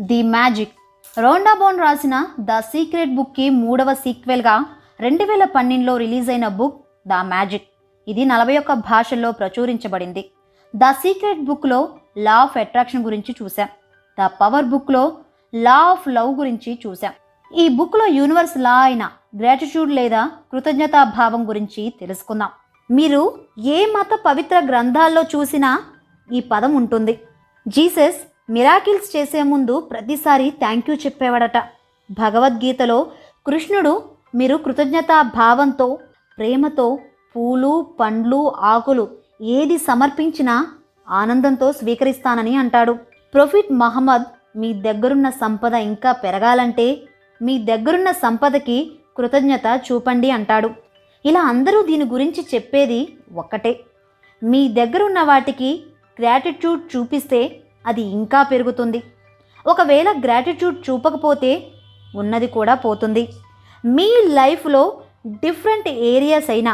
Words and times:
The 0.00 0.22
magic. 0.22 0.74
రోండా 1.20 1.54
Byrne 1.54 1.78
రాసిన 1.78 2.26
the 2.40 2.58
secret 2.58 3.14
బుక్కి 3.14 3.50
మూడవ 3.50 3.94
సీక్వెల్గా 3.94 4.64
రెండు 5.00 5.24
వేల 5.24 5.44
పన్నెండులో 5.44 5.96
రిలీజ్ 5.96 6.28
అయిన 6.30 6.48
బుక్ 6.48 6.76
ద 7.08 7.12
మ్యాజిక్. 7.12 7.66
ఇది 8.08 8.24
నలభై 8.24 8.58
ఒక్క 8.58 8.72
భాషల్లో 8.72 9.32
ప్రచురించబడింది. 9.32 10.22
ద 10.76 10.92
సీక్రెట్ 10.92 11.42
బుక్లో 11.44 11.80
లా 12.16 12.36
ఆఫ్ 12.36 12.58
అట్రాక్షన్ 12.58 13.04
గురించి 13.04 13.36
చూశాం. 13.42 13.68
ద 14.18 14.26
పవర్ 14.40 14.64
బుక్లో 14.64 15.18
లా 15.54 15.76
ఆఫ్ 15.90 16.08
లవ్ 16.08 16.32
గురించి 16.38 16.78
చూశాం. 16.86 17.12
ఈ 17.56 17.68
బుక్లో 17.68 18.06
యూనివర్స్ 18.06 18.56
లా 18.58 18.78
అయిన 18.80 19.04
గ్రాటిట్యూడ్ 19.38 19.90
లేదా 19.90 20.30
కృతజ్ఞతా 20.52 21.04
భావం 21.04 21.48
గురించి 21.48 21.92
తెలుసుకుందాం. 22.00 22.48
మీరు 22.90 23.22
ఏ 23.58 23.86
మత 23.86 24.18
పవిత్ర 24.26 24.58
గ్రంథాల్లో 24.60 25.22
చూసినా 25.22 25.70
ఈ 26.32 26.40
పదం 26.40 26.74
ఉంటుంది. 26.74 27.20
జీసస్ 27.68 28.20
మిరాకిల్స్ 28.48 29.16
చేసే 29.16 29.42
ముందు 29.42 29.80
ప్రతిసారి 29.80 30.50
థ్యాంక్ 30.50 30.90
యూ 30.90 30.96
చెప్పేవాడట. 30.96 31.58
భగవద్గీతలో 32.10 33.06
కృష్ణుడు 33.46 34.02
మీరు 34.34 34.56
కృతజ్ఞతా 34.56 35.22
భావంతో 35.22 35.98
ప్రేమతో 36.38 36.98
పూలు 37.36 37.86
పండ్లు 38.00 38.52
ఆకులు 38.56 39.08
ఏది 39.42 39.78
సమర్పించినా 39.78 40.66
ఆనందంతో 41.10 41.72
స్వీకరిస్తానని 41.72 42.56
అంటాడు. 42.56 42.92
ప్రొఫిట్ 43.34 43.72
మహమ్మద్ 43.72 44.26
మీ 44.56 44.72
దగ్గరున్న 44.72 45.30
సంపద 45.30 45.74
ఇంకా 45.74 46.12
పెరగాలంటే 46.12 47.02
మీ 47.42 47.58
దగ్గరున్న 47.58 48.10
సంపదకి 48.10 48.78
కృతజ్ఞత 49.16 49.80
చూపండి 49.86 50.30
అంటాడు. 50.30 50.70
ఇలా 51.24 51.40
అందరూ 51.40 51.82
దీని 51.82 52.04
గురించి 52.04 52.46
చెప్పేది 52.54 53.00
ఒక్కటే. 53.34 53.80
మీ 54.42 54.68
దగ్గరున్న 54.68 55.22
వాటికి 55.22 55.70
గ్రాటిట్యూడ్ 56.20 56.96
చూపిస్తే 56.96 57.40
అది 57.88 58.02
ఇంకా 58.02 58.42
పెరుగుతుంది. 58.42 59.02
ఒకవేళ 59.66 60.08
గ్రాటిట్యూడ్ 60.24 60.90
చూపకపోతే 60.90 61.50
ఉన్నది 62.16 62.46
కూడా 62.46 62.74
పోతుంది. 62.74 63.28
మీ 63.84 64.08
లైఫ్లో 64.28 65.00
డిఫరెంట్ 65.26 65.88
ఏరియాస్ 65.88 66.50
అయిన 66.50 66.70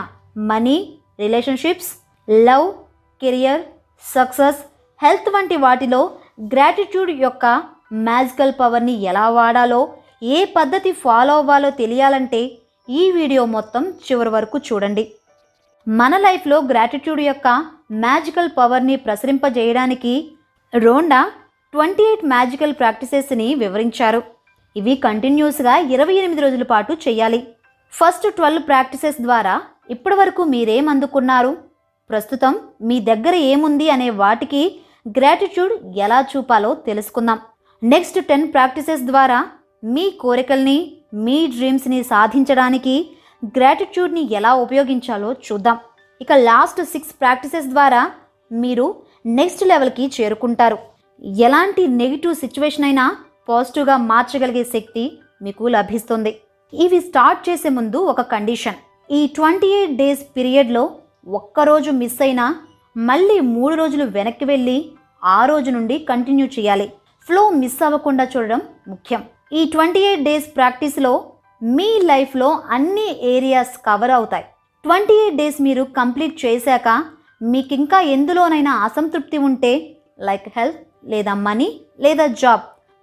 money 0.50 0.76
relationships 1.20 1.90
love 2.30 2.72
career 3.22 3.62
success 4.02 4.60
health 5.02 5.30
వంటి 5.34 5.56
వాటిలో 5.56 6.10
గ్రాటిట్యూడ్ 6.44 7.10
యొక్క 7.10 7.46
మ్యాజికల్ 7.92 8.52
పవర్ని 8.60 8.92
ఎలా 9.02 9.28
వాడాలో 9.28 9.80
ఏ 10.22 10.44
పద్ధతి 10.44 10.92
ఫాలో 10.92 11.34
అవ్వాలో 11.36 11.70
తెలియాలంటే 11.70 12.40
ఈ 12.90 13.10
వీడియో 13.10 13.44
మొత్తం 13.44 13.82
చివరి 14.06 14.28
వరకు 14.28 14.58
చూడండి. 14.58 15.04
మన 15.88 16.16
లైఫ్లో 16.16 16.56
గ్రాటిట్యూడ్ 16.62 17.20
యొక్క 17.20 17.48
మ్యాజికల్ 17.92 18.50
పవర్ని 18.58 18.96
ప్రసరింపజేయడానికి 18.96 20.14
రోండా 20.74 21.30
ట్వంటీ 21.72 22.02
ఎయిట్ 22.02 22.24
మ్యాజికల్ 22.24 22.74
ప్రాక్టీసెస్ని 22.74 23.54
వివరించారు. 23.54 24.22
ఇవి 24.76 24.96
కంటిన్యూస్గా 24.96 25.76
ఇరవై 25.76 26.14
ఎనిమిది 26.14 26.40
రోజుల 26.40 26.62
పాటు 26.62 26.92
చేయాలి. 27.08 27.46
ఫస్ట్ 27.92 28.34
ట్వెల్వ్ 28.36 28.66
ప్రాక్టీసెస్ 28.66 29.20
ద్వారా 29.20 29.62
ఇప్పటివరకు 29.90 30.42
మీరేం 30.42 30.88
అందుకున్నారు? 30.88 31.56
ప్రస్తుతం 32.10 32.58
మీ 32.82 33.00
దగ్గర 33.00 33.34
ఏముంది 33.34 33.90
అనే 33.90 34.10
వాటికి 34.10 34.80
గ్రాటిట్యూడ్ 35.18 35.72
ఎలా 35.96 36.26
చూపాలో 36.36 36.74
తెలుసుకుందాం. 36.74 37.38
నెక్స్ట్ 37.82 38.26
టెన్ 38.26 38.52
ప్రాక్టీసెస్ 38.52 39.02
ద్వారా 39.02 39.46
మీ 39.84 40.10
కోరికల్ని 40.10 40.96
మీ 41.14 41.46
డ్రీమ్స్ని 41.46 42.02
సాధించడానికి 42.02 43.10
గ్రాటిట్యూడ్ని 43.44 44.32
ఎలా 44.32 44.54
ఉపయోగించాలో 44.54 45.32
చూద్దాం. 45.32 45.78
ఇక 46.20 46.32
లాస్ట్ 46.32 46.84
సిక్స్ 46.84 47.20
ప్రాక్టీసెస్ 47.20 47.66
ద్వారా 47.66 48.10
మీరు 48.52 49.03
నెక్స్ట్ 49.24 49.62
లెవెల్కి 49.68 50.06
చేరుకుంటారు. 50.16 50.78
ఎలాంటి 51.46 51.82
నెగిటివ్ 52.00 52.34
సిచ్యువేషన్ 52.34 52.84
అయినా 52.84 53.04
పాజిటివ్గా 53.48 53.96
మార్చగలిగే 54.10 54.64
శక్తి 54.64 55.04
మీకు 55.42 55.64
లభిస్తుంది. 55.68 56.32
ఇవి 56.72 57.00
స్టార్ట్ 57.00 57.40
చేసే 57.48 57.68
ముందు 57.68 57.98
ఒక 58.12 58.20
కండిషన్. 58.32 58.78
ఈ 59.10 59.20
ట్వంటీ 59.36 59.70
ఎయిట్ 59.78 59.96
డేస్ 59.96 60.22
పీరియడ్లో 60.36 60.84
ఒక్కరోజు 61.38 61.90
మిస్ 61.90 62.20
అయినా 62.22 62.46
మళ్ళీ 62.96 63.40
మూడు 63.40 63.74
రోజులు 63.74 64.04
వెనక్కి 64.16 64.44
వెళ్ళి 64.44 64.76
ఆ 65.24 65.46
రోజు 65.46 65.70
నుండి 65.70 65.98
కంటిన్యూ 66.10 66.46
చేయాలి. 66.46 66.86
ఫ్లో 67.26 67.50
మిస్ 67.50 67.82
అవ్వకుండా 67.82 68.24
చూడడం 68.24 68.60
ముఖ్యం. 68.88 69.22
ఈ 69.52 69.64
ట్వంటీ 69.64 70.00
ఎయిట్ 70.00 70.24
డేస్ 70.24 70.56
ప్రాక్టీస్లో 70.56 71.12
మీ 71.62 71.90
లైఫ్లో 72.12 72.62
అన్ని 72.70 73.08
ఏరియాస్ 73.34 73.74
కవర్ 73.86 74.10
అవుతాయి. 74.10 74.44
ట్వంటీ 74.84 75.14
ఎయిట్ 75.14 75.36
డేస్ 75.36 75.60
మీరు 75.62 75.82
కంప్లీట్ 75.98 76.36
చేశాక 76.44 76.88
మీకు 77.52 77.74
ఇంకా 77.74 78.00
ఎందులోనైనా 78.00 78.72
అసంతృప్తి 78.72 79.38
ఉంటే 79.38 79.96
లైక్ 80.20 80.48
హెల్త్ 80.56 80.78
లేదా 81.04 81.34
మనీ 81.34 81.80
లేదా 82.00 82.26
జాబ్ 82.26 82.60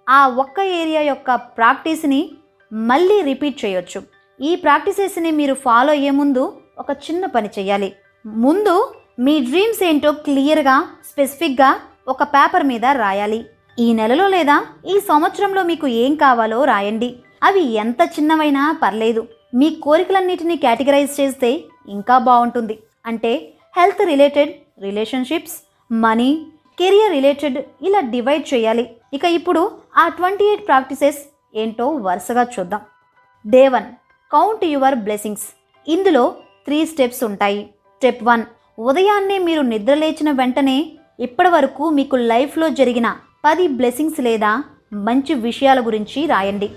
ఆ 0.08 0.28
ఒక్క 0.28 0.60
ఏరియా 0.60 1.00
యొక్క 1.00 1.34
ప్రాక్టీస్ని 1.34 2.30
మళ్ళీ 2.72 3.20
రిపీట్ 3.20 3.64
చేయొచ్చు. 3.64 4.02
ఈ 4.40 4.56
ప్రాక్టీసెస్ని 4.56 5.30
మీరు 5.30 5.54
ఫాలో 5.54 5.92
అయ్యే 5.92 6.10
ముందు 6.10 6.60
ఒక 6.78 6.90
చిన్న 6.90 7.26
పని 7.26 7.50
చేయాలి 7.58 7.92
ముందు 8.26 8.94
మీ 9.18 9.40
డ్రీమ్స్ 9.40 9.82
ఏంటో 9.82 10.12
క్లియర్గా 10.12 10.86
స్పెసిఫిక్గా 11.10 11.80
ఒక 12.08 12.22
పేపర్ 12.22 12.62
మీద 12.62 12.84
రాయాలి. 12.84 13.46
ఈ 13.78 13.92
నెలలో 13.92 14.28
లేదా 14.28 14.64
ఈ 14.86 15.00
సంవత్సరంలో 15.00 15.62
మీకు 15.62 15.86
ఏం 15.86 16.14
కావాలో 16.14 16.64
రాయండి. 16.64 17.16
అవి 17.42 17.72
ఎంత 17.72 17.96
చిన్నవైనా 18.02 18.78
పర్లేదు. 18.82 19.28
మీ 19.54 19.74
కోరికలన్నిటిని 19.74 20.56
కేటగిరైజ్ 20.56 21.20
చేస్తే 21.20 21.64
ఇంకా 21.88 22.18
బాగుంటుంది. 22.18 22.78
అంటే 23.06 23.51
health 23.76 24.00
related 24.06 24.50
relationships 24.82 25.54
money 25.90 26.30
career 26.78 27.12
related 27.12 27.58
ఇలా 27.86 28.00
డివైడ్ 28.00 28.54
చేయాలి. 28.54 28.84
ఇక 29.16 29.24
ఇప్పుడు 29.24 29.62
ఆ 29.96 30.08
ట్వంటీ 30.08 30.44
ఎయిట్ 30.44 30.66
ప్రాక్టీసెస్ 30.66 31.20
ఏంటో 31.54 31.86
వరుసగా 32.06 32.42
చూద్దాం. 32.54 32.80
Day 33.46 33.62
one 33.68 33.88
count 34.32 34.64
your 34.64 34.94
blessings. 34.94 35.46
ఇందులో 35.88 36.24
త్రీ 36.66 36.86
స్టెప్స్ 36.86 37.24
ఉంటాయి. 37.24 37.62
స్టెప్ 37.96 38.22
వన్ 38.24 38.44
ఉదయాన్నే 38.78 39.38
మీరు 39.38 39.62
నిద్రలేచిన 39.72 40.30
వెంటనే 40.30 40.76
ఇప్పటి 41.20 41.48
వరకు 41.48 41.88
మీకు 41.88 42.16
లైఫ్లో 42.16 42.68
జరిగిన 42.68 43.16
పది 43.44 43.66
బ్లెస్సింగ్స్ 43.68 44.20
లేదా 44.20 44.52
మంచి 44.92 45.34
విషయాల 45.48 45.80
గురించి 45.86 46.26
రాయండి. 46.26 46.70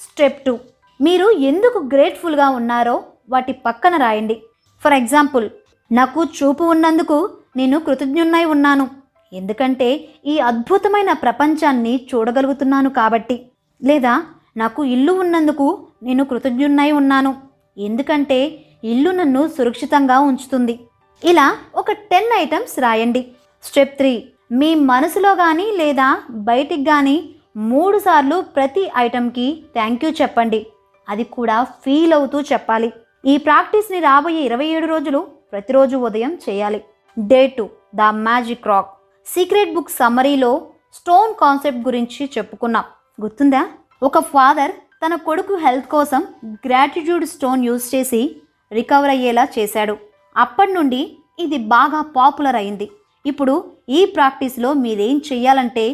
స్టెప్ 0.00 0.44
టూ 0.44 0.58
మీరు 1.00 1.30
ఎందుకు 1.30 1.78
గ్రేట్ఫుల్గా 1.94 2.48
ఉన్నారో 2.48 3.02
వాటి 3.28 3.52
పక్కన 3.66 3.96
రాయండి. 3.96 4.42
ఫర్ 4.82 4.92
ఎగ్జాంపుల్ 4.92 5.46
నాకు 5.92 6.24
చూపు 6.24 6.64
ఉన్నందుకు 6.64 7.30
నేను 7.56 7.78
కృతజ్ఞున్నై 7.78 8.44
ఉన్నాను. 8.44 8.88
ఎందుకంటే 9.32 9.88
ఈ 10.26 10.38
అద్భుతమైన 10.38 11.12
ప్రపంచాన్ని 11.12 12.06
చూడగలుగుతున్నాను 12.10 12.90
కాబట్టి. 12.90 13.36
లేదా 13.82 14.22
నాకు 14.56 14.84
ఇల్లు 14.84 15.12
ఉన్నందుకు 15.12 15.66
నేను 16.02 16.24
కృతజ్ఞున్నై 16.24 16.92
ఉన్నాను. 16.92 17.34
ఎందుకంటే 17.78 18.64
ఇల్లు 18.84 19.10
నన్ను 19.10 19.48
సురక్షితంగా 19.48 20.20
ఉంచుతుంది. 20.20 20.80
ఇలా 21.24 21.56
ఒక 21.74 21.92
టెన్ 21.92 22.30
ఐటమ్స్ 22.38 22.78
రాయండి. 22.78 23.22
స్టెప్ 23.64 23.96
త్రీ 23.96 24.28
మీ 24.52 24.74
మనసులో 24.74 25.34
కానీ 25.34 25.66
లేదా 25.76 26.18
బయటికి 26.30 26.84
కానీ 26.84 27.34
మూడు 27.56 27.98
సార్లు 27.98 28.44
ప్రతి 28.56 28.90
ఐటమ్కి 28.96 29.64
థ్యాంక్ 29.74 30.04
యూ 30.04 30.10
చెప్పండి. 30.10 30.66
అది 31.08 31.24
కూడా 31.24 31.64
ఫీల్ 31.64 32.12
అవుతూ 32.12 32.40
చెప్పాలి. 32.40 32.92
ఈ 33.26 33.36
ప్రాక్టీస్ని 33.36 34.00
రాబోయే 34.00 34.40
ఇరవై 34.40 34.66
ఏడు 34.66 34.86
రోజులు 34.86 35.41
ప్రతిరోజు 35.52 35.96
ఉదయం 35.96 36.38
చేయాలి. 36.48 36.84
Day 37.18 37.46
two 37.46 37.68
the 37.94 38.00
magic 38.00 38.66
rock 38.66 38.90
secret 39.26 39.74
book 39.74 39.90
సమ్మరీలో 39.90 40.66
stone 40.94 41.34
concept 41.34 41.80
గురించి 41.80 42.30
చెప్పుకున్నాం. 42.38 42.84
గుర్తుందా? 43.22 43.68
ఒక 44.02 44.18
ఫాదర్ 44.18 44.70
తన 45.06 45.14
కొడుకు 45.14 45.54
హెల్త్ 45.54 45.88
కోసం 45.88 46.26
గ్రాటిట్యూడ్ 46.54 47.24
స్టోన్ 47.24 47.64
యూజ్ 47.64 47.94
చేసి 47.94 48.36
రికవర్ 48.72 49.10
అయ్యేలా 49.10 49.48
చేశాడు. 49.58 49.96
అప్పటి 50.36 50.72
నుండి 50.72 51.16
ఇది 51.38 51.58
బాగా 51.58 52.02
పాపులర్ 52.02 52.56
అయింది. 52.56 52.90
ఇప్పుడు 53.26 53.64
ఈ 53.88 54.04
ప్రాక్టీస్లో 54.04 54.72
మీరేం 54.72 55.22
చేయాలంటే 55.32 55.84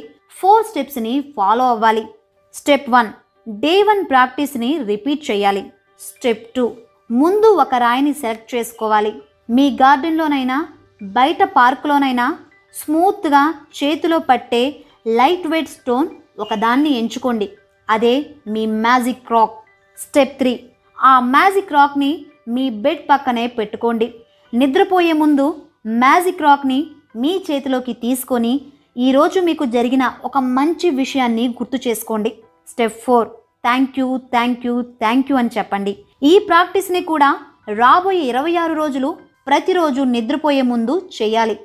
ఫోర్ 0.40 0.66
స్టెప్స్ని 0.66 1.34
ఫాలో 1.36 1.68
అవ్వాలి. 1.68 2.08
స్టెప్ 2.54 2.90
వన్ 2.90 3.08
డే 3.50 3.82
వన్ 3.82 4.04
ప్రాక్టీస్ని 4.04 4.82
రిపీట్ 4.82 5.30
చేయాలి. 5.30 5.72
స్టెప్ 6.00 6.54
టూ 6.54 6.76
ముందు 7.10 7.46
ఒక 7.46 7.74
రాయిని 7.74 8.12
సెలెక్ట్ 8.12 8.54
చేసుకోవాలి. 8.54 9.22
మీ 9.48 9.70
గార్డెన్లోనైనా 9.82 10.56
బయట 11.02 11.42
పార్కులోనైనా 11.56 12.36
స్మూత్గా 12.74 13.42
చేతిలో 13.78 14.18
పట్టే 14.18 14.62
లైట్ 15.06 15.46
వెయిట్ 15.46 15.68
స్టోన్ 15.68 16.08
ఒకదాన్ని 16.38 16.90
ఎంచుకోండి. 16.98 17.48
అదే 17.90 18.14
మీ 18.46 18.66
మ్యాజిక్ 18.66 19.32
రాక్. 19.32 19.54
Step 19.98 20.38
three. 20.38 20.52
ఆ 20.98 21.20
మ్యాజిక్ 21.20 21.72
రాక్ని 21.72 22.10
మీ 22.48 22.70
బెడ్ 22.70 23.04
పక్కనే 23.10 23.46
పెట్టుకోండి. 23.46 24.14
నిద్రపోయే 24.52 25.12
ముందు 25.12 25.46
మ్యాజిక్ 25.86 26.42
రాక్ని 26.42 26.86
మీ 27.16 27.32
చేతిలోకి 27.50 27.92
తీసుకొని 27.92 28.60
ఈరోజు 28.96 29.40
మీకు 29.40 29.64
జరిగిన 29.64 30.12
ఒక 30.24 30.38
మంచి 30.38 30.90
విషయాన్ని 30.90 31.48
గుర్తు 31.48 31.88
చేసుకోండి. 31.88 32.30
Step 32.68 32.98
four. 33.04 33.28
Thank 33.66 33.98
you 33.98 34.08
thank 34.16 34.66
you 34.66 34.82
thank 34.82 35.30
you 35.30 35.36
అని 35.36 35.50
చెప్పండి. 35.58 35.92
ఈ 36.22 36.38
ప్రాక్టీస్ని 36.48 37.02
కూడా 37.02 37.30
రాబోయే 37.68 38.20
ఇరవై 38.20 38.56
ఆరు 38.56 38.74
రోజులు 38.74 39.08
ప్రతిరోజు 39.48 40.02
నిద్రపోయే 40.02 40.62
ముందు 40.62 41.10
చేయాలి. 41.22 41.56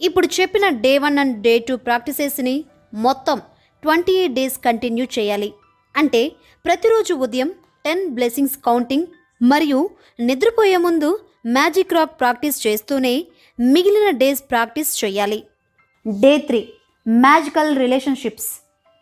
ఇప్పుడు 0.00 0.28
చెప్పిన 0.40 0.68
day 0.68 0.98
one 0.98 1.18
and 1.18 1.42
day 1.42 1.58
two 1.58 1.76
ప్రాక్టీసెస్ని 1.76 2.64
మొత్తం 2.94 3.40
ట్వంటీ 3.82 4.12
ఎయిట్ 4.12 4.34
డేస్ 4.34 4.58
కంటిన్యూ 4.58 5.06
చేయాలి. 5.18 5.52
అంటే 5.96 6.32
ప్రతిరోజు 6.64 7.14
ఉదయం 7.14 7.52
టెన్ 7.84 8.14
బ్లెస్సింగ్స్ 8.14 8.58
కౌంటింగ్ 8.66 9.06
మరియు 9.42 9.90
నిద్రపోయే 10.20 10.76
ముందు 10.76 11.20
మ్యాజిక్ 11.46 11.94
రాక్ 11.94 12.20
ప్రాక్టీస్ 12.20 12.66
చేస్తూనే 12.66 13.26
మిగిలిన 13.60 14.10
డేస్ 14.10 14.42
ప్రాక్టీస్ 14.50 15.04
చేయాలి. 15.04 15.42
Day 16.20 16.38
three 16.38 16.68
magical 17.08 17.76
relationships. 17.76 18.48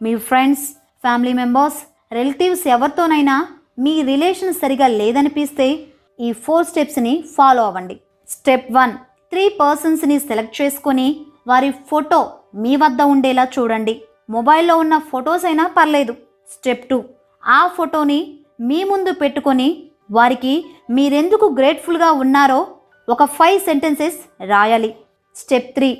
మీ 0.02 0.16
ఫ్రెండ్స్ 0.16 0.62
ఫ్యామిలీ 1.04 1.32
మెంబర్స్ 1.32 1.78
రిలేటివ్స్ 2.12 2.68
ఎవరితోనైనా 2.68 3.48
మీ 3.78 4.02
రిలేషన్ 4.02 4.54
సరిగా 4.54 4.86
లేదనిపిస్తే 4.86 5.87
ఈ 6.26 6.28
ఫోర్ 6.44 6.66
స్టెప్స్ని 6.70 7.12
ఫాలో 7.36 7.62
అవ్వండి. 7.68 7.96
స్టెప్ 8.28 8.68
వన్ 8.78 8.94
త్రీ 9.32 9.44
పర్సన్స్ని 9.60 10.16
సెలెక్ట్ 10.28 10.56
చేసుకొని 10.60 11.08
వారి 11.50 11.70
ఫోటో 11.90 12.18
మీ 12.62 12.72
వద్ద 12.82 13.02
ఉండేలా 13.14 13.44
చూడండి. 13.56 13.94
మొబైల్లో 14.34 14.74
ఉన్న 14.82 14.94
ఫొటోస్ 15.10 15.44
అయినా 15.50 15.64
పర్లేదు. 15.76 16.14
స్టెప్ 16.54 16.84
టూ 16.90 16.98
ఆ 17.42 17.60
ఫోటోని 17.76 18.20
మీ 18.68 18.80
ముందు 18.90 19.12
పెట్టుకొని 19.22 19.68
వారికి 20.10 20.52
మీరెందుకు 20.96 21.46
గ్రేట్ఫుల్గా 21.58 22.10
ఉన్నారో 22.24 22.60
ఒక 23.08 23.24
ఫైవ్ 23.36 23.58
సెంటెన్సెస్ 23.68 24.18
రాయాలి. 24.52 24.90
స్టెప్ 25.36 25.70
త్రీ 25.76 25.90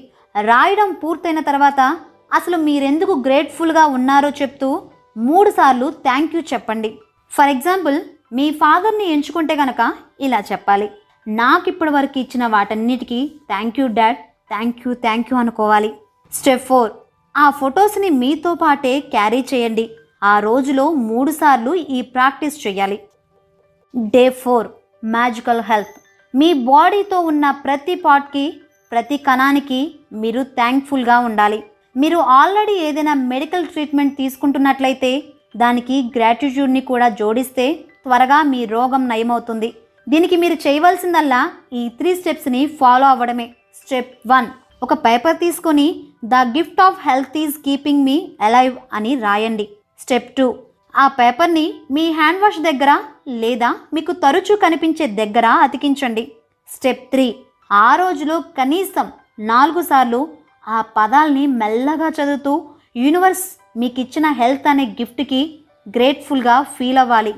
రాయడం 0.51 0.91
పూర్తయిన 1.03 1.41
తర్వాత 1.49 1.81
అసలు 2.39 2.57
మీరెందుకు 2.69 3.15
గ్రేట్ఫుల్గా 3.27 3.85
ఉన్నారో 3.97 4.31
చెప్తూ 4.41 4.69
మూడు 5.17 5.51
సార్లు 5.59 5.87
థ్యాంక్ 6.07 6.35
యూ 6.37 6.41
చెప్పండి. 6.53 6.91
ఫర్ 7.33 7.53
ఎగ్జాంపుల్ 7.55 7.97
మీ 8.33 8.51
ఫాదర్ని 8.51 9.13
ఎంచుకుంటే 9.13 9.55
గనక 9.57 9.93
ఇలా 10.21 10.41
చెప్పాలి. 10.53 10.91
నాకు 11.29 11.69
ఇప్పటి 11.69 11.91
వరకు 11.91 12.19
ఇచ్చిన 12.19 12.47
వాటన్నిటికీ 12.47 13.33
thank 13.49 13.81
you 13.81 13.87
dad 13.87 14.17
thank 14.49 14.77
you 14.87 14.95
thank 14.95 15.29
you 15.33 15.39
అనుకోవాలి. 15.39 15.95
Step 16.33 16.65
four. 16.65 16.93
ఆ 17.37 17.51
ఫొటోస్ని 17.51 18.11
మీతో 18.11 18.55
పాటే 18.55 19.01
క్యారీ 19.01 19.45
చేయండి. 19.55 19.91
ఆ 20.23 20.39
రోజులో 20.39 20.93
మూడుసార్లు 20.93 21.75
ఈ 21.75 22.01
ప్రాక్టీస్ 22.03 22.67
చేయాలి. 22.67 22.99
Day 23.97 24.31
four. 24.31 24.69
Magical 25.05 25.61
health. 25.61 25.95
మీ 26.35 26.53
బాడీతో 26.53 27.21
ఉన్న 27.21 27.51
ప్రతి 27.51 27.95
పార్ట్కి 27.95 28.61
ప్రతి 28.93 29.17
కణానికి 29.17 29.95
మీరు 30.13 30.43
థ్యాంక్ఫుల్గా 30.43 31.19
ఉండాలి. 31.19 31.63
మీరు 31.97 32.17
ఆల్రెడీ 32.17 32.73
ఏదైనా 32.73 33.15
మెడికల్ 33.15 33.67
ట్రీట్మెంట్ 33.67 34.17
తీసుకుంటున్నట్లయితే 34.17 35.25
దానికి 35.57 36.03
గ్రాటిట్యూడ్ని 36.17 36.81
కూడా 36.81 37.09
జోడిస్తే 37.09 37.85
త్వరగా 38.09 38.37
మీ 38.53 38.61
రోగం 38.75 39.03
నయమవుతుంది. 39.13 39.69
దీనికి 40.13 40.37
మీరు 40.43 40.57
చేయవలసిందల్లా 40.65 41.41
ఈ 41.79 41.83
త్రీ 41.97 42.11
స్టెప్స్ని 42.21 42.61
ఫాలో 42.79 43.07
అవ్వడమే. 43.15 43.47
స్టెప్ 43.81 44.13
వన్ 44.31 44.49
ఒక 44.85 44.95
పేపర్ 45.05 45.37
తీసుకొని 45.43 45.85
the 46.33 46.37
gift 46.55 46.81
of 46.85 47.03
health 47.07 47.37
is 47.43 47.57
keeping 47.67 48.05
me 48.09 48.15
alive 48.47 48.77
అని 48.97 49.13
రాయండి. 49.25 49.67
స్టెప్ 50.03 50.31
టూ 50.39 50.47
ఆ 50.95 51.05
పేపర్ని 51.19 51.67
మీ 51.97 52.05
హ్యాండ్ 52.19 52.43
వాష్ 52.45 52.61
దగ్గర 52.69 52.93
లేదా 53.43 53.71
మీకు 53.97 54.13
తరచూ 54.25 54.57
కనిపించే 54.65 55.07
దగ్గర 55.21 55.47
అతికించండి. 55.67 56.25
స్టెప్ 56.69 57.05
త్రీ 57.13 57.27
ఆ 57.71 57.89
రోజులో 58.03 58.39
కనీసం 58.59 59.07
నాలుగు 59.53 59.83
సార్లు 59.91 60.21
ఆ 60.77 60.81
పదాల్ని 60.97 61.45
మెల్లగా 61.61 62.11
చదువుతూ 62.19 62.55
యూనివర్స్ 63.03 63.47
మీకు 63.83 64.01
ఇచ్చిన 64.05 64.27
హెల్త్ 64.41 64.69
అనే 64.73 64.87
గిఫ్ట్కి 65.01 65.43
గ్రేట్ఫుల్గా 65.97 66.57
ఫీల్ 66.77 67.01
అవ్వాలి. 67.05 67.35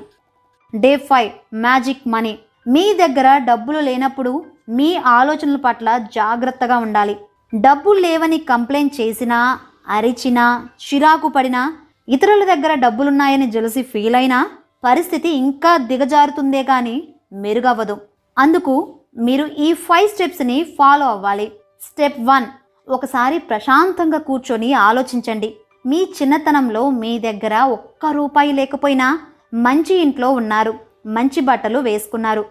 డే 0.75 0.97
ఫైవ్ 0.97 1.31
మ్యాజిక్ 1.53 2.07
మనీ 2.07 2.37
మీ 2.67 2.93
దగ్గర 2.93 3.37
డబ్బులు 3.37 3.79
లేనప్పుడు 3.79 4.45
మీ 4.69 4.95
ఆలోచనల 4.95 5.55
పట్ల 5.55 5.97
జాగ్రత్తగా 5.97 6.77
ఉండాలి. 6.77 7.17
డబ్బులు 7.55 7.99
లేవని 7.99 8.37
కంప్లైంట్ 8.37 9.01
చేసినా 9.01 9.59
అరిచినా 9.87 10.67
చిరాకు 10.85 11.27
పడినా 11.27 11.73
ఇతరుల 12.09 12.43
దగ్గర 12.43 12.73
డబ్బులున్నాయని 12.73 13.47
జలసి 13.47 13.81
ఫీల్ 13.81 14.15
అయినా 14.15 14.49
పరిస్థితి 14.83 15.29
ఇంకా 15.29 15.77
దిగజారుతుందే 15.77 16.63
కానీ 16.63 17.07
మెరుగవ్వదు. 17.33 17.97
అందుకు 18.37 18.95
మీరు 19.17 19.45
ఈ 19.45 19.73
ఫైవ్ 19.73 20.09
స్టెప్స్ని 20.09 20.63
ఫాలో 20.63 21.05
అవ్వాలి. 21.05 21.51
స్టెప్ 21.81 22.19
వన్ 22.19 22.45
ఒకసారి 22.89 23.39
ప్రశాంతంగా 23.39 24.17
కూర్చొని 24.17 24.73
ఆలోచించండి. 24.73 25.55
మీ 25.85 26.03
చిన్నతనంలో 26.21 26.89
మీ 26.89 27.19
దగ్గర 27.19 27.57
ఒక్క 27.59 28.05
రూపాయి 28.05 28.51
లేకపోయినా 28.51 29.19
మంచి 29.53 29.93
ఇంట్లో 30.05 30.29
ఉన్నారు 30.39 30.73
మంచి 31.15 31.39
బట్టలు 31.49 31.79
వేసుకున్నారు 31.87 32.43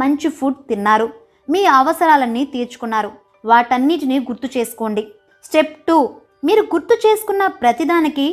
మంచి 0.00 0.28
ఫుడ్ 0.38 0.60
తిన్నారు 0.70 1.06
మీ 1.52 1.60
అవసరాలన్నీ 1.80 2.42
తీర్చుకున్నారు. 2.54 3.10
వాటన్నిటిని 3.50 4.16
గుర్తు 4.28 4.48
చేసుకోండి. 4.56 5.02
స్టెప్ 5.46 5.76
టూ 5.88 5.98
మీరు 6.46 6.62
గుర్తు 6.72 6.94
చేసుకున్న 7.04 7.46
ప్రతిదానికి 7.62 8.26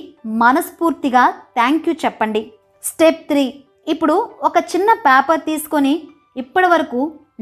మనస్ఫూర్తిగా 0.43 1.23
థ్యాంక్ 1.57 1.87
యూ 1.89 1.93
చెప్పండి. 2.05 2.41
స్టెప్ 2.83 3.21
త్రీ 3.29 3.45
ఇప్పుడు 3.93 4.15
ఒక 4.47 4.57
చిన్న 4.71 4.89
పేపర్ 5.05 5.41
తీసుకొని 5.49 5.93
ఇప్పటి 6.37 6.67
వరకు 6.73 7.01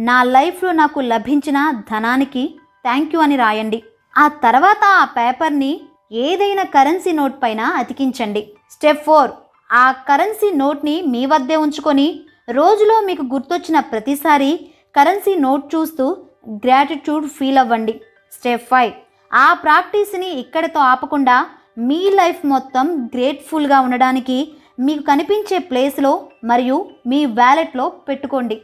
నా 0.09 0.17
లైఫ్లో 0.35 0.71
నాకు 0.81 0.99
లభించిన 1.13 1.59
ధనానికి 1.91 2.43
థ్యాంక్ 2.85 3.13
యూ 3.15 3.21
అని 3.25 3.35
రాయండి. 3.35 3.79
ఆ 4.17 4.27
తర్వాత 4.43 4.83
ఆ 5.01 5.05
పేపర్ని 5.17 5.71
ఏదైనా 6.11 6.63
కరెన్సీ 6.75 7.11
నోట్ 7.11 7.37
పైన 7.43 7.61
అతికించండి. 7.81 8.41
స్టెప్ 8.71 9.05
ఫోర్ 9.05 9.31
ఆ 9.73 9.85
కరెన్సీ 9.91 10.49
నోట్ని 10.51 10.95
మీ 11.13 11.21
వద్దే 11.25 11.55
ఉంచుకొని 11.55 12.07
రోజులో 12.49 12.95
మీకు 13.01 13.23
గుర్తొచ్చిన 13.33 13.77
ప్రతిసారి 13.79 14.51
కరెన్సీ 14.95 15.33
నోట్ 15.35 15.75
చూస్తూ 15.75 16.05
గ్రాటిట్యూడ్ 16.47 17.25
ఫీల్ 17.27 17.57
అవ్వండి. 17.57 17.93
Step 18.31 18.67
five. 18.71 18.91
ఆ 19.33 19.53
ప్రాక్టీస్ని 19.53 20.29
ఇక్కడితో 20.39 20.79
ఆపకుండా 20.79 21.37
మీ 21.77 22.01
లైఫ్ 22.19 22.41
మొత్తం 22.45 22.87
గ్రేట్ఫుల్గా 23.15 23.77
ఉండడానికి 23.79 24.37
మీకు 24.79 25.03
కనిపించే 25.03 25.57
ప్లేస్లో 25.69 26.11
మరియు 26.43 26.77
మీ 27.07 27.25
వ్యాలెట్లో 27.25 27.85
పెట్టుకోండి. 28.07 28.57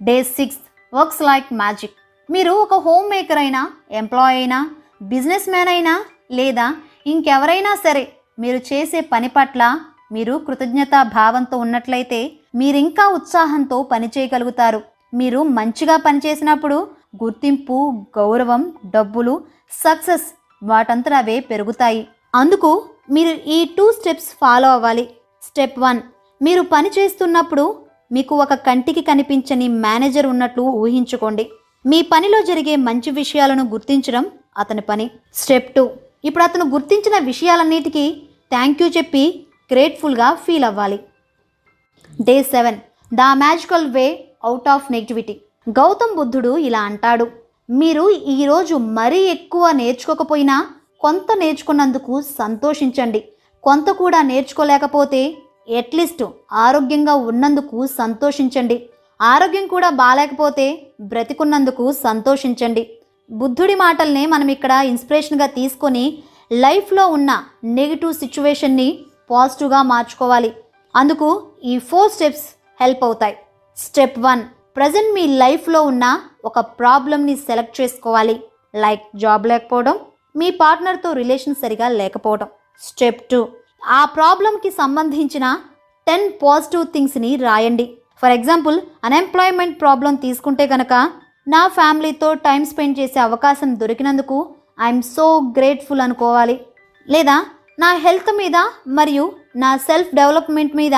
Day 0.00 0.16
six. 0.36 0.60
Works 0.92 1.22
like 1.22 1.48
magic. 1.52 1.96
మీరు 2.28 2.52
ఒక 2.64 2.74
హోమ్ 2.74 3.10
మేకర్ 3.10 3.38
అయినా 3.38 3.62
ఎంప్లాయ్ 3.90 4.36
అయినా 4.36 4.58
బిజినెస్ 5.02 5.48
మ్యాన్ 5.48 5.68
అయినా 5.68 5.94
లేదా 6.30 6.66
ఇంకెవరైనా 7.06 7.72
సరే 7.84 8.04
మీరు 8.38 8.60
చేసే 8.70 9.00
పని 9.12 9.28
పట్ల 9.28 9.62
మీరు 10.12 10.40
కృతజ్ఞతా 10.46 11.02
భావంతో 11.02 11.58
ఉన్నట్లయితే 11.58 12.32
మీరింకా 12.54 13.08
ఉత్సాహంతో 13.08 13.82
పని 13.82 14.10
చేయగలుగుతారు. 14.18 14.80
మీరు 15.14 15.42
మంచిగా 15.42 15.96
పనిచేసినప్పుడు 15.96 16.88
గుర్తింపు 17.24 18.04
గౌరవం 18.18 18.72
డబ్బులు 18.86 19.42
సక్సెస్ 19.70 20.22
వాటంతట 20.62 21.12
అవే 21.12 21.40
పెరుగుతాయి. 21.40 22.08
అందుకు 22.34 22.84
మీరు 23.10 23.28
ఈ 23.28 23.64
టూ 23.78 23.92
స్టెప్స్ 23.92 24.28
ఫాలో 24.40 24.72
అవ్వాలి. 24.72 25.10
స్టెప్ 25.42 25.78
వన్ 25.78 26.00
మీరు 26.42 26.62
పని 26.62 26.90
చేస్తున్నప్పుడు 26.98 27.76
మీకు 28.12 28.36
ఒక 28.36 28.54
కంటికి 28.54 29.00
కనిపించని 29.00 29.68
మేనేజర్ 29.68 30.26
ఉన్నట్లు 30.26 30.62
ఊహించుకోండి. 30.62 31.50
మీ 31.86 32.02
పనిలో 32.02 32.42
జరిగే 32.42 32.76
మంచి 32.76 33.10
విషయాలను 33.10 33.64
గుర్తించడం 33.64 34.26
అతని 34.58 34.80
పని. 34.80 35.10
స్టెప్ 35.34 35.74
టూ 35.74 35.90
ఇప్పుడు 36.24 36.44
అతను 36.44 36.64
గుర్తించిన 36.70 37.24
విషయాలన్నిటికీ 37.24 38.22
థ్యాంక్ 38.50 38.82
యూ 38.82 38.88
చెప్పి 38.88 39.43
గ్రేట్ఫుల్గా 39.70 40.28
ఫీల్ 40.44 40.66
అవ్వాలి. 40.70 40.98
Day 42.26 42.36
seven 42.52 42.78
the 43.12 43.22
magical 43.42 43.86
way 43.96 44.06
out 44.48 44.68
of 44.74 44.90
negativity 44.94 45.34
Gautam 45.78 46.16
బుద్ధుడు 46.18 46.52
ఇలా 46.68 46.80
అంటాడు. 46.88 47.26
మీరు 47.80 48.04
ఈరోజు 48.36 48.74
మరీ 48.98 49.20
ఎక్కువ 49.36 49.64
నేర్చుకోకపోయినా 49.80 50.56
కొంత 51.04 51.26
నేర్చుకున్నందుకు 51.42 52.14
సంతోషించండి. 52.40 53.20
కొంత 53.64 53.88
కూడా 54.02 54.18
నేర్చుకోలేకపోతే 54.30 55.22
అట్లీస్ట్ 55.80 56.24
ఆరోగ్యంగా 56.64 57.14
ఉన్నందుకు 57.30 57.78
సంతోషించండి. 58.00 58.76
ఆరోగ్యం 59.20 59.66
కూడా 59.74 59.88
బాగాలేకపోతే 60.00 60.66
బ్రతికున్నందుకు 61.12 61.84
సంతోషించండి. 62.06 62.82
బుద్ధుడి 63.30 63.74
మాటల్ని 63.82 64.24
మనం 64.34 64.48
ఇక్కడ 64.54 64.72
ఇన్స్పిరేషన్గా 64.92 65.46
తీసుకొని 65.58 66.04
లైఫ్లో 66.64 67.04
ఉన్న 67.16 67.30
నెగిటివ్ 67.78 68.14
సిచ్యువేషన్ని 68.22 68.88
పాజిటివ్గా 69.30 69.80
మార్చుకోవాలి. 69.92 70.50
అందుకు 70.94 71.28
ఈ 71.64 71.74
ఫోర్ 71.88 72.12
స్టెప్స్ 72.16 72.46
హెల్ప్ 72.80 73.04
అవుతాయి. 73.04 73.36
స్టెప్ 73.76 74.18
వన్ 74.26 74.42
ప్రజెంట్ 74.76 75.14
మీ 75.14 75.24
లైఫ్లో 75.42 75.80
ఉన్న 75.90 76.04
ఒక 76.44 76.60
ప్రాబ్లమ్ని 76.80 77.34
సెలెక్ట్ 77.46 77.80
చేసుకోవాలి. 77.80 78.36
లైక్ 78.84 79.04
జాబ్ 79.22 79.44
లేకపోవడం 79.50 79.96
మీ 80.36 80.48
పార్ట్నర్తో 80.62 81.12
రిలేషన్ 81.12 81.60
సరిగా 81.62 81.88
లేకపోవడం. 82.00 82.48
స్టెప్ 82.80 83.20
టూ 83.30 83.40
ఆ 83.98 84.04
ప్రాబ్లంకి 84.16 84.70
సంబంధించిన 84.80 85.46
టెన్ 86.06 86.26
పాజిటివ్ 86.42 86.86
థింగ్స్ని 86.94 87.30
రాయండి. 87.36 87.86
ఫర్ 88.20 88.34
ఎగ్జాంపుల్ 88.38 88.76
అన్ఎంప్లాయ్మెంట్ 89.06 89.80
ప్రాబ్లం 89.80 90.14
తీసుకుంటే 90.24 90.66
కనుక 90.72 90.92
నా 91.48 91.62
ఫ్యామిలీతో 91.76 92.28
టైం 92.46 92.62
స్పెండ్ 92.64 92.98
చేసే 93.00 93.18
అవకాశం 93.20 93.70
దొరికినందుకు 93.80 94.36
ఐఎమ్ 94.82 95.02
సో 95.16 95.26
గ్రేట్ఫుల్ 95.58 96.04
అనుకోవాలి. 96.06 96.56
లేదా 97.08 97.36
నా 97.78 97.94
హెల్త్ 97.94 98.36
మీద 98.36 98.56
మరియు 98.88 99.32
నా 99.56 99.76
సెల్ఫ్ 99.76 100.14
డెవలప్మెంట్ 100.14 100.76
మీద 100.76 100.92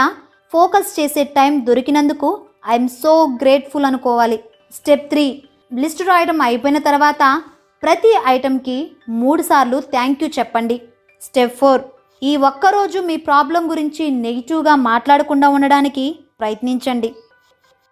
ఫోకస్ 0.52 1.00
చేసే 1.00 1.24
టైం 1.24 1.66
దొరికినందుకు 1.66 2.40
ఐఎమ్ 2.68 2.88
సో 2.88 3.26
గ్రేట్ఫుల్ 3.26 3.84
అనుకోవాలి. 3.84 4.40
Step 4.74 5.08
three. 5.08 5.42
లిస్ట్ 5.74 6.02
రాయడం 6.02 6.40
అయిపోయిన 6.40 6.78
తర్వాత 6.78 7.42
ప్రతి 7.82 8.18
ఐటెంకి 8.26 8.96
మూడు 9.08 9.42
సార్లు 9.42 9.80
థ్యాంక్ 9.80 10.22
యూ 10.22 10.28
చెప్పండి. 10.28 10.82
Step 11.22 11.56
four. 11.56 11.82
ఈ 12.22 12.36
ఒక్కరోజు 12.36 12.98
మీ 12.98 13.16
ప్రాబ్లం 13.16 13.70
గురించి 13.70 14.10
నెగిటివ్గా 14.10 14.74
మాట్లాడకుండా 14.74 15.48
ఉండడానికి 15.48 16.18
ప్రయత్నించండి. 16.40 17.14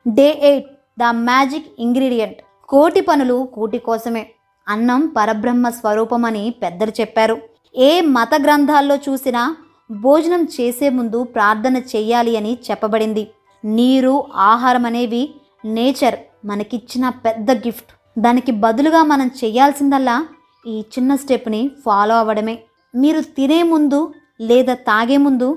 Day 0.08 0.40
eight. 0.42 0.66
The 0.98 1.02
magic 1.10 1.66
ingredient. 1.78 2.38
కోటి 2.68 3.00
పనులు 3.00 3.48
కూటి 3.54 3.78
కోసమే. 3.78 4.30
అన్నం 4.68 5.14
పరబ్రహ్మ 5.16 5.68
స్వరూపమని 5.68 6.54
పెద్దలు 6.62 6.92
చెప్పారు. 7.00 7.53
ఏ 7.76 8.00
మత 8.00 8.30
గ్రంథాల్లో 8.42 8.96
చూసినా 8.96 9.56
భోజనం 9.90 10.42
చేసే 10.44 10.88
ముందు 10.88 11.22
ప్రార్థన 11.22 11.76
చేయాలి 11.76 12.36
అని 12.36 12.58
చెప్పబడింది. 12.70 13.30
నీరు 13.64 14.24
ఆహారం 14.36 14.86
అనేవి 14.86 15.22
నేచర్ 15.64 16.16
మనకిచ్చిన 16.46 17.08
పెద్ద 17.08 17.50
గిఫ్ట్. 17.50 17.90
దానికి 18.18 18.52
బదులుగా 18.52 19.02
మనం 19.02 19.30
చేయాల్సిందల్లా 19.44 20.26
ఈ 20.66 20.80
చిన్న 20.80 21.16
స్టెప్ని 21.16 21.70
ఫాలో 21.84 22.18
అవ్వడమే. 22.18 22.58
మీరు 22.94 23.20
తినే 23.20 23.62
ముందు 23.62 24.14
లేదా 24.40 24.74
తాగే 24.74 25.16
ముందు 25.16 25.48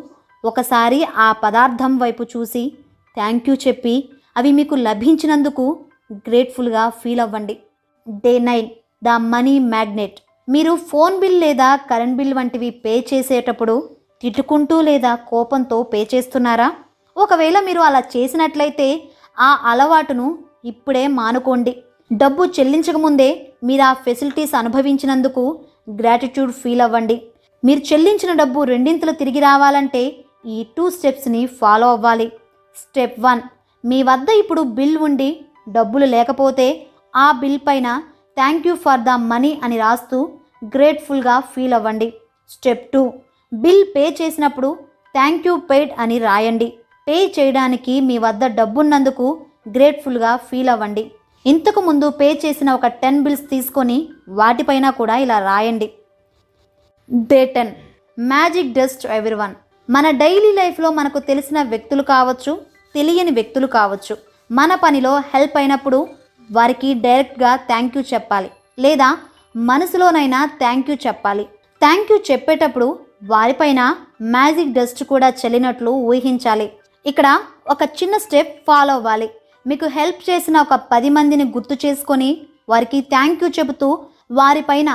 ఒకసారి 0.45 1.03
ఆ 1.03 1.31
పదార్థం 1.31 1.97
వైపు 1.97 2.23
చూసి 2.23 2.71
థ్యాంక్ 3.15 3.49
యూ 3.49 3.55
చెప్పి 3.67 4.09
అవి 4.37 4.51
మీకు 4.51 4.75
లభించినందుకు 4.75 5.79
గ్రేట్ఫుల్గా 6.11 6.89
ఫీల్ 6.89 7.19
అవ్వండి. 7.19 7.57
Day 8.09 8.39
nine 8.39 8.67
the 9.03 9.09
money 9.09 9.59
magnet. 9.59 10.17
మీరు 10.47 10.73
ఫోన్ 10.89 11.19
బిల్ 11.19 11.39
లేదా 11.39 11.75
కరెంట్ 11.89 12.17
బిల్ 12.17 12.33
వంటివి 12.33 12.69
పే 12.83 13.05
చేసేటప్పుడు 13.09 13.75
తిట్టుకుంటూ 14.23 14.81
లేదా 14.81 15.15
కోపంతో 15.15 15.83
పే 15.83 16.07
చేస్తున్నారా? 16.13 16.67
ఒకవేళ 17.15 17.59
మీరు 17.59 17.79
అలా 17.79 17.99
చేసినట్లయితే 18.15 18.87
ఆ 19.39 19.49
అలవాటును 19.71 20.27
ఇప్పుడే 20.65 21.07
మానుకోండి. 21.07 21.73
డబ్బు 22.11 22.45
చెల్లించకముందే 22.45 23.29
మీరు 23.63 23.81
ఆ 23.81 23.93
ఫెసిలిటీస్ 24.05 24.55
అనుభవించినందుకు 24.55 25.43
గ్రాటిట్యూడ్ 25.99 26.51
ఫీల్ 26.51 26.81
అవ్వండి. 26.81 27.17
మీరు 27.63 27.81
చెల్లించిన 27.89 28.31
డబ్బు 28.33 28.59
రెండింతలు 28.63 29.11
తిరిగి 29.11 29.39
రావాలంటే 29.39 30.03
ఈ 30.45 30.57
టూ 30.77 30.89
స్టెప్స్ని 30.89 31.45
ఫాలో 31.59 31.87
అవ్వాలి. 31.91 32.27
స్టెప్ 32.75 33.19
వన్ 33.19 33.41
మీ 33.83 34.03
వద్ద 34.03 34.29
ఇప్పుడు 34.41 34.61
బిల్ 34.77 34.97
ఉండి 34.97 35.29
డబ్బులు 35.69 36.05
లేకపోతే 36.05 36.67
ఆ 37.15 37.31
బిల్ 37.41 37.61
పైన 37.67 37.87
thank 38.37 38.67
you 38.67 38.75
for 38.75 38.99
the 38.99 39.09
money 39.31 39.59
అని 39.63 39.77
రాస్తూ 39.77 40.17
గ్రేట్ఫుల్గా 40.65 41.39
ఫీల్ 41.39 41.73
అవ్వండి. 41.73 42.13
Step 42.49 42.91
two. 42.91 43.13
బిల్ 43.53 43.85
పే 43.95 44.15
చేసినప్పుడు 44.21 44.77
థ్యాంక్ 45.15 45.47
యూ 45.47 45.57
పెయిడ్ 45.69 45.91
అని 45.99 46.17
రాయండి. 46.19 46.73
పే 47.07 47.33
చేయడానికి 47.39 48.01
మీ 48.01 48.17
వద్ద 48.17 48.45
డబ్బున్నందుకు 48.45 49.27
గ్రేట్ఫుల్గా 49.69 50.35
ఫీల్ 50.35 50.69
అవ్వండి. 50.69 51.11
ఇంతకు 51.45 51.81
ముందు 51.81 52.09
పే 52.09 52.39
చేసిన 52.45 52.71
ఒక 52.71 52.87
టెన్ 52.87 53.23
బిల్స్ 53.23 53.49
తీసుకొని 53.49 54.09
వాటిపైన 54.29 54.89
కూడా 54.89 55.15
ఇలా 55.17 55.39
రాయండి. 55.39 55.91
Day 57.13 57.45
ten. 57.45 57.71
Magic 58.19 58.73
dust 58.73 59.05
everyone 59.33 59.55
మన 59.89 60.09
డైలీ 60.11 60.51
లైఫ్లో 60.51 60.89
మనకు 60.89 61.19
తెలిసిన 61.19 61.61
వ్యక్తులు 61.61 62.03
కావచ్చు 62.03 62.61
తెలియని 62.95 63.31
వ్యక్తులు 63.31 63.67
కావచ్చు. 63.67 64.17
మన 64.51 64.75
పనిలో 64.75 65.19
హెల్ప్ 65.19 65.57
అయినప్పుడు 65.57 66.07
వారికి 66.51 66.93
డైరెక్ట్గా 66.93 67.55
థ్యాంక్ 67.55 67.97
యూ 67.97 68.03
చెప్పాలి. 68.13 68.49
లేదా 68.79 69.17
మనసులోనైనా 69.55 70.39
థ్యాంక్ 70.61 70.89
యూ 70.89 70.95
చెప్పాలి. 71.07 71.45
థ్యాంక్ 71.81 72.11
యూ 72.11 72.17
చెప్పేటప్పుడు 72.29 72.87
వారిపైన 73.31 73.81
మ్యాజిక్ 74.35 74.75
డస్ట్ 74.77 75.01
కూడా 75.11 75.27
చల్లినట్లు 75.39 75.91
ఊహించాలి. 76.09 76.67
ఇక్కడ 77.05 77.27
ఒక 77.73 77.83
చిన్న 77.99 78.15
స్టెప్ 78.25 78.53
ఫాలో 78.67 78.93
అవ్వాలి. 78.99 79.27
మీకు 79.69 79.85
హెల్ప్ 79.97 80.21
చేసిన 80.29 80.57
ఒక 80.65 80.75
పది 80.91 81.09
మందిని 81.17 81.45
గుర్తు 81.55 81.75
చేసుకొని 81.85 82.29
వారికి 82.71 82.99
థ్యాంక్ 83.13 83.43
యూ 83.43 83.49
చెబుతూ 83.57 83.89
వారిపైన 84.39 84.89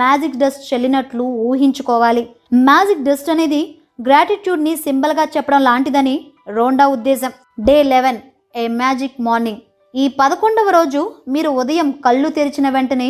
మ్యాజిక్ 0.00 0.40
డస్ట్ 0.42 0.66
చెల్లినట్లు 0.68 1.24
ఊహించుకోవాలి. 1.48 2.22
మ్యాజిక్ 2.68 3.06
డస్ట్ 3.08 3.30
అనేది 3.34 3.62
గ్రాటిట్యూడ్ని 4.06 4.72
సింబల్గా 4.84 5.24
చెప్పడం 5.36 5.62
లాంటిదని 5.68 6.16
రోండా 6.56 6.84
ఉద్దేశం. 6.96 7.32
Day 7.66 7.76
eleven 7.92 8.20
a 8.62 8.64
magic 8.80 9.18
morning 9.26 9.62
ఈ 9.94 10.04
పదకొండవ 10.20 10.70
రోజు 10.76 11.00
మీరు 11.34 11.50
ఉదయం 11.60 11.88
కళ్ళు 12.04 12.28
తెరిచిన 12.38 12.68
వెంటనే 12.76 13.08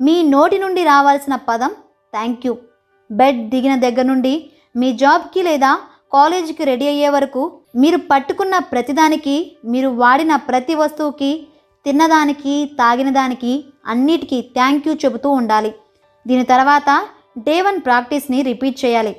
మీ 0.00 0.22
నోటి 0.32 0.56
నుండి 0.58 0.82
రావాల్సిన 0.84 1.34
పదం 1.48 1.72
థ్యాంక్ 2.12 2.46
యూ 2.46 2.52
బెడ్ 3.10 3.42
దిగిన 3.52 3.74
దగ్గర 3.84 4.06
నుండి 4.06 4.34
మీ 4.80 4.88
జాబ్కి 5.02 5.42
లేదా 5.42 5.70
కాలేజీకి 6.12 6.64
రెడీ 6.64 6.86
అయ్యే 6.92 7.08
వరకు 7.08 7.42
మీరు 7.82 7.98
పట్టుకున్న 8.10 8.54
ప్రతిదానికి 8.72 9.36
మీరు 9.72 9.88
వాడిన 10.02 10.36
ప్రతి 10.48 10.74
వస్తువుకి 10.74 11.30
తిన్నదానికి 11.86 12.54
తాగిన 12.78 13.08
దానికి 13.10 13.52
అన్నిటికీ 13.86 14.38
థ్యాంక్ 14.56 14.88
యూ 14.88 14.94
చెబుతూ 14.94 15.28
ఉండాలి. 15.30 15.70
దీని 16.26 16.44
తర్వాత 16.52 16.90
డే 17.46 17.56
వన్ 17.66 17.78
ప్రాక్టీస్ని 17.86 18.38
రిపీట్ 18.42 18.78
చేయాలి. 18.84 19.12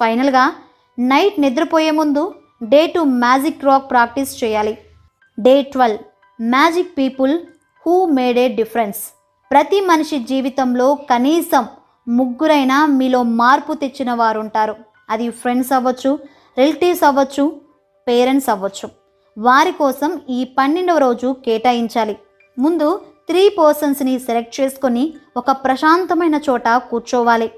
ఫైనల్గా 0.00 0.44
నైట్ 0.98 1.36
నిద్రపోయే 1.44 1.90
ముందు 2.00 2.22
day 2.72 2.86
two 2.94 3.00
magic 3.24 3.64
rock 3.64 3.90
practice 3.90 4.32
చేయాలి. 4.44 4.74
Day 5.38 5.54
twelve 5.72 6.00
magic 6.38 6.92
people 6.98 7.34
who 7.86 7.94
made 8.18 8.38
a 8.44 8.48
difference 8.60 9.02
ప్రతి 9.50 9.80
మనిషి 9.80 10.18
జీవితంలో 10.18 10.94
కనీసం 11.10 11.64
ముగ్గురైనా 12.08 12.86
మీలో 12.86 13.22
మార్పు 13.22 13.72
తెచ్చిన 13.72 14.12
వారు 14.12 14.40
ఉంటారు 14.40 14.76
అది 15.10 15.30
ఫ్రెండ్స్ 15.30 15.72
అవ్వచ్చు 15.72 16.18
రిలేటివ్స్ 16.58 17.04
అవ్వచ్చు 17.04 17.60
పేరెంట్స్ 18.08 18.48
అవ్వచ్చు. 18.48 18.88
వారి 19.38 19.72
కోసం 19.72 20.20
ఈ 20.30 20.44
పన్నెండవ 20.58 20.98
రోజు 20.98 21.36
కేటాయించాలి. 21.44 22.16
ముందు 22.58 23.00
త్రీ 23.28 23.48
పర్సన్స్ని 23.48 24.18
సెలెక్ట్ 24.18 24.60
చేసుకొని 24.60 25.14
ఒక 25.36 25.50
ప్రశాంతమైన 25.50 26.40
చోట 26.50 26.68
కూర్చోవాలి. 26.68 27.50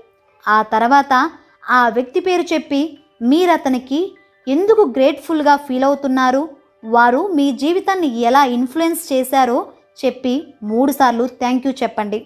ఆ 0.48 0.62
తర్వాత 0.62 1.30
ఆ 1.70 1.88
వ్యక్తి 1.88 2.20
పేరు 2.20 2.54
చెప్పి 2.54 2.98
మీరు 3.22 3.50
అతనికి 3.50 4.16
ఎందుకు 4.48 4.82
గ్రేట్ఫుల్గా 4.82 5.56
ఫీల్ 5.56 5.84
అవుతున్నారు? 5.84 6.48
వారు 6.84 7.32
మీ 7.34 7.52
జీవితాన్ని 7.52 8.20
ఎలా 8.20 8.44
ఇన్ఫ్లుయెన్స్ 8.44 9.12
చేశారో 9.12 9.58
చెప్పి 10.04 10.34
మూడుసార్లు 10.70 11.24
థ్యాంక్ 11.40 11.66
యూ 11.66 11.72
చెప్పండి. 11.82 12.18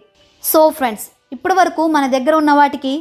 సో 0.45 0.61
ఫ్రెండ్స్ 0.79 1.07
ఇప్పటి 1.35 1.55
వరకు 1.61 1.83
మన 1.97 2.05
దగ్గర 2.15 2.35
ఉన్న 2.43 2.53
వాటికి 2.61 2.95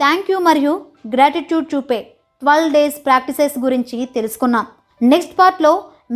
థ్యాంక్ 0.00 0.30
యూ 0.32 0.38
మరియు 0.48 0.72
గ్రాటిట్యూడ్ 1.14 1.66
చూపే 1.72 2.00
ట్వెల్వ్ 2.42 2.74
డేస్ 2.76 2.98
ప్రాక్టీసెస్ 3.06 3.56
గురించి 3.64 3.98
తెలుసుకున్నాం. 4.16 4.66
నెక్స్ట్ 5.00 5.34
పార్ట్లో 5.40 5.72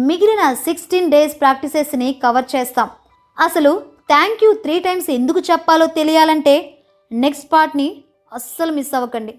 మిగిలిన 0.08 0.44
సిక్స్టీన్ 0.66 1.10
డేస్ 1.14 1.34
ప్రాక్టీసెస్ని 1.42 2.08
కవర్ 2.25 2.48
చేస్తాం. 2.54 2.88
అసలు 3.38 3.72
థ్యాంక్ 4.12 4.42
యూ 4.44 4.50
త్రీ 4.64 4.76
టైమ్స్ 4.86 5.10
ఎందుకు 5.18 5.40
చెప్పాలో 5.50 5.86
తెలియాలంటే 5.98 6.54
నెక్స్ట్ 7.10 7.48
పార్ట్ని 7.52 7.88
అస్సలు 8.32 8.72
మిస్ 8.78 8.94
అవ్వకండి. 8.98 9.34